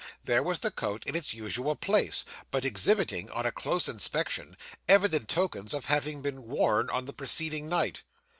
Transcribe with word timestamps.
There 0.23 0.41
was 0.41 0.57
the 0.57 0.71
coat 0.71 1.03
in 1.05 1.15
its 1.15 1.31
usual 1.35 1.75
place, 1.75 2.25
but 2.49 2.65
exhibiting, 2.65 3.29
on 3.29 3.45
a 3.45 3.51
close 3.51 3.87
inspection, 3.87 4.57
evident 4.87 5.29
tokens 5.29 5.75
of 5.75 5.85
having 5.85 6.23
been 6.23 6.41
worn 6.47 6.89
on 6.89 7.05
the 7.05 7.13
preceding 7.13 7.69
night. 7.69 8.01